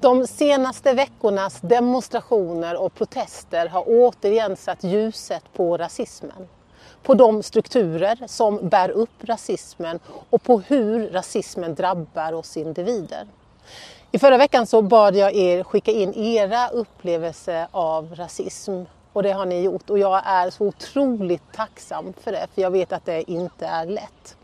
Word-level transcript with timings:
De 0.00 0.26
senaste 0.26 0.92
veckornas 0.92 1.60
demonstrationer 1.60 2.76
och 2.82 2.94
protester 2.94 3.66
har 3.68 3.84
återigen 3.86 4.56
satt 4.56 4.84
ljuset 4.84 5.42
på 5.52 5.76
rasismen. 5.76 6.48
På 7.02 7.14
de 7.14 7.42
strukturer 7.42 8.18
som 8.26 8.68
bär 8.68 8.90
upp 8.90 9.24
rasismen 9.24 9.98
och 10.30 10.42
på 10.42 10.60
hur 10.60 11.10
rasismen 11.10 11.74
drabbar 11.74 12.32
oss 12.32 12.56
individer. 12.56 13.26
I 14.12 14.18
förra 14.18 14.38
veckan 14.38 14.66
så 14.66 14.82
bad 14.82 15.16
jag 15.16 15.34
er 15.34 15.64
skicka 15.64 15.90
in 15.90 16.14
era 16.14 16.68
upplevelser 16.68 17.66
av 17.70 18.14
rasism 18.14 18.82
och 19.12 19.22
det 19.22 19.32
har 19.32 19.46
ni 19.46 19.60
gjort 19.62 19.90
och 19.90 19.98
jag 19.98 20.22
är 20.24 20.50
så 20.50 20.66
otroligt 20.66 21.52
tacksam 21.52 22.12
för 22.20 22.32
det 22.32 22.46
för 22.54 22.62
jag 22.62 22.70
vet 22.70 22.92
att 22.92 23.04
det 23.04 23.30
inte 23.30 23.66
är 23.66 23.86
lätt. 23.86 24.36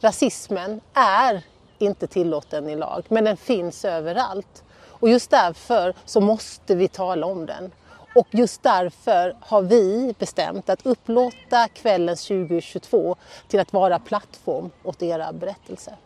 Rasismen 0.00 0.80
är 0.94 1.42
inte 1.82 2.06
tillåten 2.06 2.68
i 2.68 2.76
lag 2.76 3.04
men 3.08 3.24
den 3.24 3.36
finns 3.36 3.84
överallt 3.84 4.64
och 5.02 5.08
just 5.08 5.30
därför 5.30 5.94
så 6.04 6.20
måste 6.20 6.74
vi 6.74 6.88
tala 6.88 7.26
om 7.26 7.46
den. 7.46 7.72
Och 8.14 8.26
just 8.30 8.62
därför 8.62 9.36
har 9.40 9.62
vi 9.62 10.14
bestämt 10.18 10.70
att 10.70 10.86
upplåta 10.86 11.68
kvällens 11.68 12.26
2022 12.26 13.16
till 13.48 13.60
att 13.60 13.72
vara 13.72 13.98
plattform 13.98 14.70
åt 14.84 15.02
era 15.02 15.32
berättelser. 15.32 15.96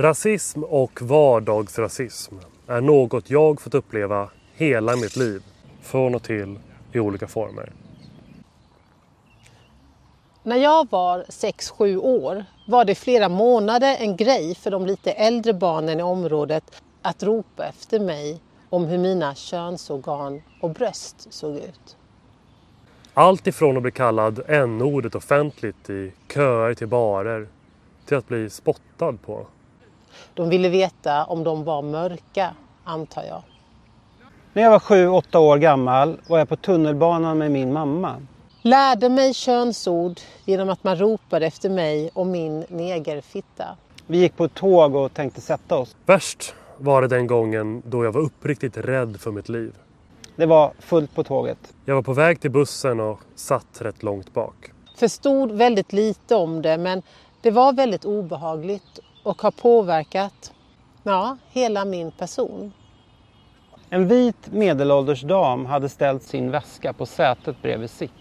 Rasism 0.00 0.64
och 0.64 1.02
vardagsrasism 1.02 2.34
är 2.66 2.80
något 2.80 3.30
jag 3.30 3.60
fått 3.60 3.74
uppleva 3.74 4.30
hela 4.52 4.96
mitt 4.96 5.16
liv, 5.16 5.42
från 5.82 6.14
och 6.14 6.22
till 6.22 6.58
i 6.92 7.00
olika 7.00 7.28
former. 7.28 7.72
När 10.42 10.56
jag 10.56 10.90
var 10.90 11.24
6-7 11.28 11.96
år 11.96 12.44
var 12.68 12.84
det 12.84 12.94
flera 12.94 13.28
månader 13.28 13.96
en 13.98 14.16
grej 14.16 14.54
för 14.54 14.70
de 14.70 14.86
lite 14.86 15.12
äldre 15.12 15.52
barnen 15.52 16.00
i 16.00 16.02
området 16.02 16.82
att 17.02 17.22
ropa 17.22 17.66
efter 17.66 18.00
mig 18.00 18.40
om 18.70 18.84
hur 18.84 18.98
mina 18.98 19.34
könsorgan 19.34 20.42
och 20.60 20.70
bröst 20.70 21.32
såg 21.32 21.56
ut. 21.56 21.96
Allt 23.14 23.46
ifrån 23.46 23.76
att 23.76 23.82
bli 23.82 23.92
kallad 23.92 24.40
n-ordet 24.48 25.14
offentligt 25.14 25.90
i 25.90 26.12
köer 26.34 26.74
till 26.74 26.88
barer 26.88 27.48
till 28.06 28.16
att 28.16 28.28
bli 28.28 28.50
spottad 28.50 29.12
på. 29.12 29.46
De 30.34 30.48
ville 30.48 30.68
veta 30.68 31.24
om 31.24 31.44
de 31.44 31.64
var 31.64 31.82
mörka, 31.82 32.54
antar 32.84 33.22
jag. 33.22 33.42
När 34.52 34.62
jag 34.62 34.70
var 34.70 34.78
sju, 34.78 35.08
åtta 35.08 35.38
år 35.38 35.58
gammal 35.58 36.20
var 36.26 36.38
jag 36.38 36.48
på 36.48 36.56
tunnelbanan 36.56 37.38
med 37.38 37.50
min 37.50 37.72
mamma. 37.72 38.16
Lärde 38.62 39.08
mig 39.08 39.34
könsord 39.34 40.20
genom 40.44 40.68
att 40.68 40.84
man 40.84 40.96
ropade 40.96 41.46
efter 41.46 41.70
mig 41.70 42.10
och 42.14 42.26
min 42.26 42.64
negerfitta. 42.68 43.64
Vi 44.06 44.18
gick 44.18 44.36
på 44.36 44.44
ett 44.44 44.54
tåg 44.54 44.94
och 44.94 45.14
tänkte 45.14 45.40
sätta 45.40 45.76
oss. 45.76 45.96
Värst 46.06 46.54
var 46.78 47.02
det 47.02 47.08
den 47.08 47.26
gången 47.26 47.82
då 47.86 48.04
jag 48.04 48.12
var 48.12 48.20
uppriktigt 48.20 48.76
rädd 48.76 49.20
för 49.20 49.30
mitt 49.30 49.48
liv. 49.48 49.74
Det 50.36 50.46
var 50.46 50.72
fullt 50.78 51.14
på 51.14 51.24
tåget. 51.24 51.58
Jag 51.84 51.94
var 51.94 52.02
på 52.02 52.12
väg 52.12 52.40
till 52.40 52.50
bussen 52.50 53.00
och 53.00 53.20
satt 53.34 53.80
rätt 53.80 54.02
långt 54.02 54.34
bak. 54.34 54.70
Förstod 54.96 55.52
väldigt 55.52 55.92
lite 55.92 56.34
om 56.34 56.62
det 56.62 56.78
men 56.78 57.02
det 57.42 57.50
var 57.50 57.72
väldigt 57.72 58.04
obehagligt 58.04 59.00
och 59.22 59.42
har 59.42 59.50
påverkat 59.50 60.52
ja, 61.02 61.36
hela 61.50 61.84
min 61.84 62.10
person. 62.10 62.72
En 63.90 64.08
vit 64.08 64.52
medelålders 64.52 65.22
dam 65.22 65.66
hade 65.66 65.88
ställt 65.88 66.22
sin 66.22 66.50
väska 66.50 66.92
på 66.92 67.06
sätet 67.06 67.62
bredvid 67.62 67.90
sitt. 67.90 68.12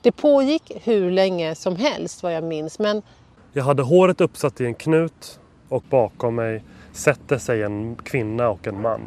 Det 0.00 0.12
pågick 0.12 0.72
hur 0.82 1.10
länge 1.10 1.54
som 1.54 1.76
helst 1.76 2.22
vad 2.22 2.34
jag 2.34 2.44
minns 2.44 2.78
men 2.78 3.02
Jag 3.52 3.64
hade 3.64 3.82
håret 3.82 4.20
uppsatt 4.20 4.60
i 4.60 4.66
en 4.66 4.74
knut 4.74 5.40
och 5.68 5.82
bakom 5.90 6.34
mig 6.34 6.62
sätter 6.92 7.38
sig 7.38 7.62
en 7.62 7.96
kvinna 7.96 8.48
och 8.48 8.66
en 8.66 8.82
man. 8.82 9.00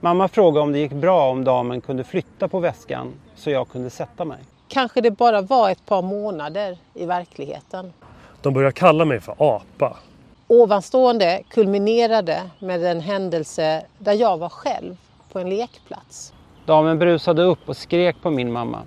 Mamma 0.00 0.28
frågade 0.28 0.62
om 0.62 0.72
det 0.72 0.78
gick 0.78 0.92
bra 0.92 1.30
om 1.30 1.44
damen 1.44 1.80
kunde 1.80 2.04
flytta 2.04 2.48
på 2.48 2.60
väskan 2.60 3.12
så 3.34 3.50
jag 3.50 3.68
kunde 3.68 3.90
sätta 3.90 4.24
mig. 4.24 4.38
kanske 4.68 5.00
det 5.00 5.10
bara 5.10 5.40
var 5.40 5.70
ett 5.70 5.86
par 5.86 6.02
månader 6.02 6.78
i 6.94 7.06
verkligheten. 7.06 7.92
De 8.42 8.54
började 8.54 8.72
kalla 8.72 9.04
mig 9.04 9.20
för 9.20 9.34
apa. 9.38 9.96
Ovanstående 10.46 11.42
kulminerade 11.50 12.50
med 12.58 12.84
en 12.84 13.00
händelse 13.00 13.86
där 13.98 14.12
jag 14.12 14.38
var 14.38 14.48
själv 14.48 14.96
på 15.32 15.38
en 15.38 15.50
lekplats. 15.50 16.32
Damen 16.66 16.98
brusade 16.98 17.42
upp 17.42 17.58
och 17.68 17.76
skrek 17.76 18.16
på 18.22 18.30
min 18.30 18.52
mamma. 18.52 18.82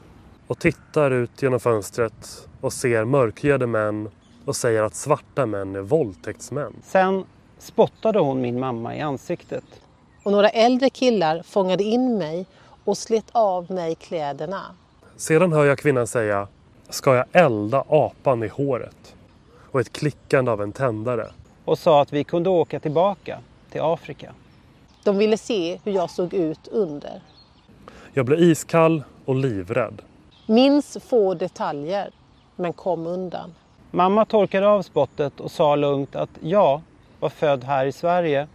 och 0.48 0.60
tittar 0.60 1.12
ut 1.12 1.42
genom 1.42 1.60
fönstret 1.60 2.48
och 2.62 2.74
ser 2.74 3.06
mörkhyade 3.06 3.68
män 3.68 4.10
och 4.46 4.56
säger 4.56 4.84
att 4.84 4.96
svarta 4.96 5.46
män 5.46 5.76
är 5.76 5.82
våldtäktsmän. 5.82 6.74
Sen 6.84 7.24
spottade 7.60 8.20
hon 8.20 8.42
min 8.42 8.60
mamma 8.60 8.96
i 8.96 9.02
ansiktet. 9.02 9.64
Och 10.24 10.32
några 10.32 10.50
äldre 10.50 10.90
killar 10.90 11.42
fångade 11.44 11.84
in 11.84 12.18
mig 12.18 12.46
och 12.84 12.98
slet 12.98 13.26
av 13.32 13.72
mig 13.72 13.96
kläderna. 13.96 14.62
Sedan 15.18 15.54
hör 15.54 15.66
jag 15.66 15.78
kvinnan 15.78 16.08
säga 16.08 16.48
Ska 16.90 17.16
jag 17.16 17.26
elda 17.32 17.84
apan 17.88 18.44
i 18.44 18.48
håret? 18.48 19.15
Och 19.76 19.82
ett 19.82 19.94
klickande 19.94 20.52
av 20.52 20.62
en 20.62 20.72
tändare. 20.72 21.28
och 21.66 21.80
sa 21.80 22.02
att 22.02 22.14
vi 22.14 22.24
kunde 22.24 22.50
åka 22.50 22.80
tillbaka 22.80 23.40
till 23.72 23.82
Afrika. 23.82 24.34
De 25.04 25.18
ville 25.18 25.38
se 25.38 25.80
hur 25.84 25.92
jag 25.92 26.10
såg 26.10 26.34
ut 26.34 26.68
under. 26.68 27.22
Jag 28.14 28.26
blev 28.26 28.40
iskall 28.40 29.04
och 29.26 29.36
livrädd. 29.36 30.02
Minns 30.48 30.98
få 31.10 31.34
detaljer, 31.34 32.10
men 32.56 32.74
kom 32.74 33.08
undan. 33.08 33.54
Mamma 33.92 34.26
torkade 34.26 34.68
av 34.68 34.82
spottet 34.82 35.40
och 35.40 35.52
sa 35.52 35.76
lugnt 35.76 36.16
att 36.16 36.30
jag 36.42 36.82
var 37.20 37.30
född 37.30 37.64
här 37.64 37.86
i 37.86 37.92
Sverige 37.92 38.48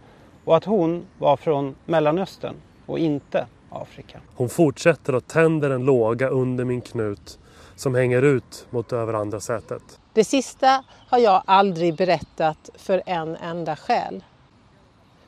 och 0.45 0.57
att 0.57 0.65
hon 0.65 1.05
var 1.17 1.37
från 1.37 1.75
Mellanöstern 1.85 2.55
och 2.85 2.99
inte 2.99 3.47
Afrika. 3.69 4.19
Hon 4.35 4.49
fortsätter 4.49 5.15
och 5.15 5.27
tänder 5.27 5.69
en 5.69 5.85
låga 5.85 6.29
under 6.29 6.65
min 6.65 6.81
knut 6.81 7.39
som 7.81 7.95
hänger 7.95 8.21
ut 8.21 8.67
mot 8.69 8.93
över 8.93 9.13
andra 9.13 9.39
sätet. 9.39 9.99
Det 10.13 10.23
sista 10.23 10.83
har 11.07 11.17
jag 11.17 11.43
aldrig 11.45 11.95
berättat 11.95 12.69
för 12.75 13.03
en 13.05 13.35
enda 13.35 13.75
själ. 13.75 14.23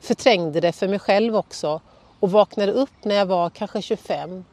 Förträngde 0.00 0.60
det 0.60 0.72
för 0.72 0.88
mig 0.88 0.98
själv 0.98 1.36
också 1.36 1.80
och 2.20 2.30
vaknade 2.30 2.72
upp 2.72 3.04
när 3.04 3.14
jag 3.14 3.26
var 3.26 3.50
kanske 3.50 3.82
25. 3.82 4.44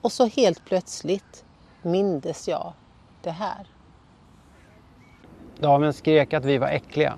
Och 0.00 0.12
så 0.12 0.26
helt 0.26 0.64
plötsligt 0.64 1.44
mindes 1.82 2.48
jag 2.48 2.72
det 3.22 3.30
här. 3.30 3.66
Damen 5.58 5.92
skrek 5.92 6.32
att 6.32 6.44
vi 6.44 6.58
var 6.58 6.68
äckliga. 6.68 7.14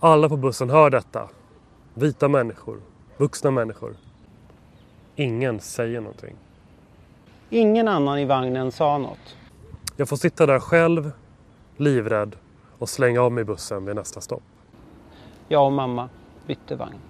Alla 0.00 0.28
på 0.28 0.36
bussen 0.36 0.70
hör 0.70 0.90
detta. 0.90 1.28
Vita 1.94 2.28
människor, 2.28 2.80
vuxna 3.16 3.50
människor. 3.50 3.96
Ingen 5.16 5.60
säger 5.60 6.00
någonting. 6.00 6.36
Ingen 7.50 7.88
annan 7.88 8.18
i 8.18 8.24
vagnen 8.24 8.72
sa 8.72 8.98
något. 8.98 9.36
Jag 10.00 10.08
får 10.08 10.16
sitta 10.16 10.46
där 10.46 10.60
själv, 10.60 11.12
livrädd 11.76 12.36
och 12.78 12.88
slänga 12.88 13.20
av 13.20 13.32
mig 13.32 13.44
bussen 13.44 13.84
vid 13.84 13.96
nästa 13.96 14.20
stopp. 14.20 14.42
Jag 15.48 15.66
och 15.66 15.72
mamma 15.72 16.08
bytte 16.46 16.76
vagn. 16.76 17.00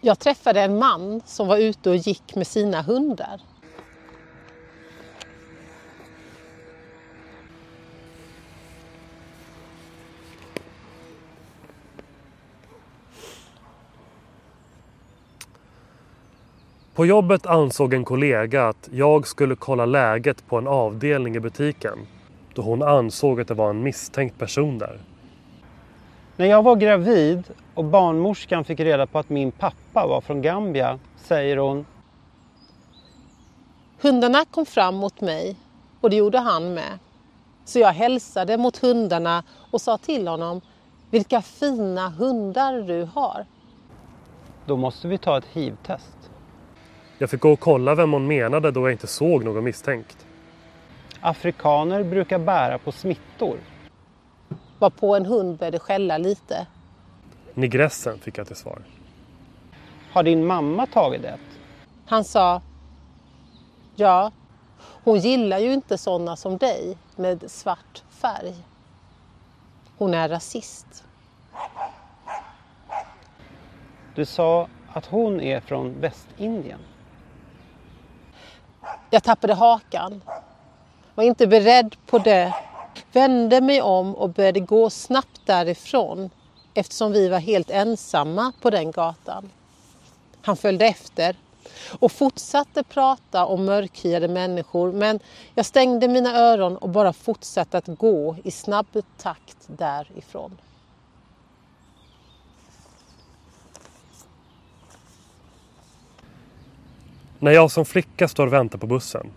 Jag 0.00 0.18
träffade 0.18 0.60
en 0.60 0.78
man 0.78 1.20
som 1.24 1.48
var 1.48 1.58
ute 1.58 1.90
och 1.90 1.96
gick 1.96 2.34
med 2.34 2.46
sina 2.46 2.82
hundar. 2.82 3.40
På 16.96 17.06
jobbet 17.06 17.46
ansåg 17.46 17.94
en 17.94 18.04
kollega 18.04 18.68
att 18.68 18.88
jag 18.92 19.26
skulle 19.26 19.56
kolla 19.56 19.86
läget 19.86 20.46
på 20.46 20.58
en 20.58 20.66
avdelning 20.66 21.36
i 21.36 21.40
butiken 21.40 21.98
då 22.54 22.62
hon 22.62 22.82
ansåg 22.82 23.40
att 23.40 23.48
det 23.48 23.54
var 23.54 23.70
en 23.70 23.82
misstänkt 23.82 24.38
person 24.38 24.78
där. 24.78 25.00
När 26.36 26.46
jag 26.46 26.62
var 26.62 26.76
gravid 26.76 27.44
och 27.74 27.84
barnmorskan 27.84 28.64
fick 28.64 28.80
reda 28.80 29.06
på 29.06 29.18
att 29.18 29.28
min 29.28 29.52
pappa 29.52 30.06
var 30.06 30.20
från 30.20 30.42
Gambia 30.42 30.98
säger 31.16 31.56
hon 31.56 31.86
Hundarna 34.00 34.44
kom 34.50 34.66
fram 34.66 34.94
mot 34.94 35.20
mig 35.20 35.56
och 36.00 36.10
det 36.10 36.16
gjorde 36.16 36.38
han 36.38 36.74
med. 36.74 36.98
Så 37.64 37.78
jag 37.78 37.92
hälsade 37.92 38.58
mot 38.58 38.76
hundarna 38.76 39.44
och 39.70 39.80
sa 39.80 39.98
till 39.98 40.28
honom 40.28 40.60
Vilka 41.10 41.42
fina 41.42 42.08
hundar 42.08 42.80
du 42.80 43.08
har. 43.14 43.46
då 44.66 44.76
måste 44.76 45.08
vi 45.08 45.18
ta 45.18 45.38
ett 45.38 45.46
hiv-test. 45.52 46.15
Jag 47.18 47.30
fick 47.30 47.40
gå 47.40 47.52
och 47.52 47.60
kolla 47.60 47.94
vem 47.94 48.12
hon 48.12 48.26
menade 48.26 48.70
då 48.70 48.80
jag 48.80 48.92
inte 48.92 49.06
såg 49.06 49.44
någon 49.44 49.64
misstänkt. 49.64 50.26
Afrikaner 51.20 52.04
brukar 52.04 52.38
bära 52.38 52.78
på 52.78 52.92
smittor. 52.92 53.58
Var 54.78 54.90
på 54.90 55.16
en 55.16 55.26
hund 55.26 55.58
började 55.58 55.78
skälla 55.78 56.18
lite. 56.18 56.66
Nigressen 57.54 58.18
fick 58.18 58.38
jag 58.38 58.46
till 58.46 58.56
svar. 58.56 58.78
Har 60.12 60.22
din 60.22 60.46
mamma 60.46 60.86
tagit 60.86 61.22
det? 61.22 61.38
Han 62.06 62.24
sa 62.24 62.62
Ja, 63.94 64.32
hon 64.78 65.18
gillar 65.18 65.58
ju 65.58 65.72
inte 65.72 65.98
sådana 65.98 66.36
som 66.36 66.56
dig 66.56 66.96
med 67.16 67.50
svart 67.50 68.02
färg. 68.10 68.54
Hon 69.98 70.14
är 70.14 70.28
rasist. 70.28 71.04
Du 74.14 74.24
sa 74.24 74.68
att 74.92 75.06
hon 75.06 75.40
är 75.40 75.60
från 75.60 76.00
Västindien. 76.00 76.78
Jag 79.10 79.22
tappade 79.22 79.54
hakan. 79.54 80.22
Var 81.14 81.24
inte 81.24 81.46
beredd 81.46 81.96
på 82.06 82.18
det. 82.18 82.54
Vände 83.12 83.60
mig 83.60 83.82
om 83.82 84.14
och 84.14 84.30
började 84.30 84.60
gå 84.60 84.90
snabbt 84.90 85.40
därifrån 85.44 86.30
eftersom 86.74 87.12
vi 87.12 87.28
var 87.28 87.38
helt 87.38 87.70
ensamma 87.70 88.52
på 88.62 88.70
den 88.70 88.90
gatan. 88.90 89.50
Han 90.42 90.56
följde 90.56 90.86
efter 90.86 91.36
och 91.98 92.12
fortsatte 92.12 92.82
prata 92.82 93.46
om 93.46 93.64
mörkhyade 93.64 94.28
människor 94.28 94.92
men 94.92 95.20
jag 95.54 95.66
stängde 95.66 96.08
mina 96.08 96.38
öron 96.38 96.76
och 96.76 96.88
bara 96.88 97.12
fortsatte 97.12 97.78
att 97.78 97.86
gå 97.86 98.36
i 98.44 98.50
snabb 98.50 98.86
takt 99.18 99.56
därifrån. 99.66 100.58
När 107.38 107.52
jag 107.52 107.70
som 107.70 107.84
flicka 107.84 108.28
står 108.28 108.46
och 108.46 108.52
väntar 108.52 108.78
på 108.78 108.86
bussen 108.86 109.30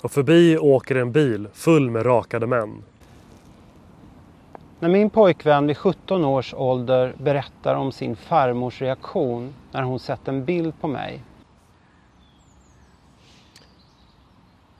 och 0.00 0.10
förbi 0.10 0.58
åker 0.58 0.94
en 0.94 1.12
bil 1.12 1.48
full 1.52 1.90
med 1.90 2.06
rakade 2.06 2.46
män. 2.46 2.82
När 4.80 4.88
min 4.88 5.10
pojkvän 5.10 5.66
vid 5.66 5.76
17 5.76 6.24
års 6.24 6.54
ålder 6.54 7.14
berättar 7.18 7.74
om 7.74 7.92
sin 7.92 8.16
farmors 8.16 8.80
reaktion 8.82 9.54
när 9.72 9.82
hon 9.82 9.98
sett 9.98 10.28
en 10.28 10.44
bild 10.44 10.80
på 10.80 10.88
mig. 10.88 11.22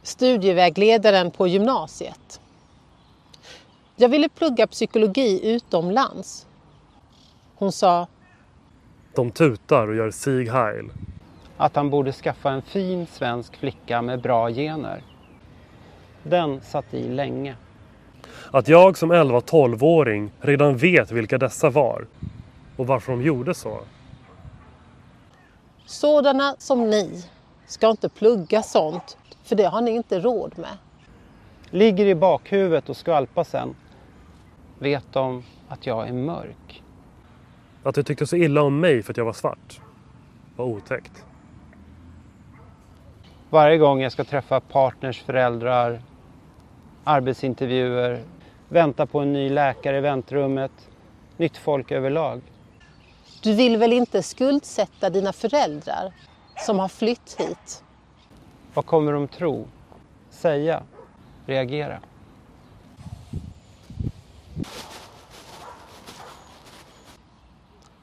Studievägledaren 0.03 1.31
på 1.31 1.47
gymnasiet. 1.47 2.41
Jag 3.97 4.09
ville 4.09 4.29
plugga 4.29 4.67
psykologi 4.67 5.55
utomlands. 5.55 6.47
Hon 7.55 7.73
sa 7.73 8.07
De 9.15 9.31
tutar 9.31 9.89
och 9.89 9.95
gör 9.95 10.11
sig 10.11 10.49
heil. 10.49 10.91
Att 11.57 11.77
han 11.77 11.91
borde 11.91 12.13
skaffa 12.13 12.51
en 12.51 12.63
fin 12.63 13.07
svensk 13.07 13.57
flicka 13.57 14.03
med 14.03 14.21
bra 14.21 14.51
gener. 14.51 15.03
Den 16.23 16.61
satt 16.61 16.95
i 16.95 17.09
länge. 17.09 17.57
Att 18.51 18.69
jag 18.69 18.97
som 18.97 19.13
11-12-åring 19.13 20.31
redan 20.41 20.77
vet 20.77 21.11
vilka 21.11 21.39
dessa 21.39 21.71
var 21.71 22.07
och 22.77 22.87
varför 22.87 23.13
de 23.13 23.23
gjorde 23.23 23.55
så. 23.55 23.81
Sådana 25.87 26.55
som 26.59 26.91
ni 26.91 27.25
ska 27.67 27.91
inte 27.91 28.09
plugga 28.09 28.63
sånt 28.63 29.19
för 29.43 29.57
det 29.57 29.65
har 29.65 29.81
ni 29.81 29.91
inte 29.91 30.21
råd 30.21 30.59
med. 30.59 30.79
Ligger 31.71 32.07
i 32.07 32.15
bakhuvudet 32.15 32.89
och 32.89 32.97
skvalpar 32.97 33.45
sen. 33.45 33.75
Vet 34.79 35.13
de 35.13 35.43
att 35.69 35.87
jag 35.87 36.09
är 36.09 36.13
mörk. 36.13 36.83
Att 37.83 37.95
du 37.95 38.03
tyckte 38.03 38.27
så 38.27 38.37
illa 38.37 38.63
om 38.63 38.81
mig 38.81 39.03
för 39.03 39.13
att 39.13 39.17
jag 39.17 39.25
var 39.25 39.33
svart 39.33 39.81
var 40.57 40.65
otäckt. 40.65 41.25
Varje 43.55 43.79
gång 43.79 44.01
jag 44.01 44.13
ska 44.13 44.25
träffa 44.25 44.61
partners 44.61 45.23
föräldrar, 45.23 46.03
arbetsintervjuer, 47.05 48.23
vänta 48.69 49.07
på 49.07 49.21
en 49.21 49.33
ny 49.33 49.51
läkare 49.51 49.99
i 49.99 50.01
väntrummet, 50.01 50.71
nytt 51.37 51.57
folk 51.57 51.93
överlag. 51.93 52.41
Du 53.43 53.55
vill 53.55 53.77
väl 53.77 53.93
inte 53.93 54.23
skuldsätta 54.23 55.11
dina 55.11 55.33
föräldrar 55.33 56.13
som 56.57 56.79
har 56.79 56.89
flytt 56.89 57.37
hit? 57.39 57.85
Vad 58.75 58.87
kommer 58.87 59.13
de 59.13 59.29
tro? 59.29 59.69
Säga? 60.31 60.83
Reagera? 61.47 62.01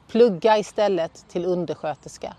Plugga 0.08 0.58
istället 0.58 1.28
till 1.28 1.44
undersköterska. 1.44 2.36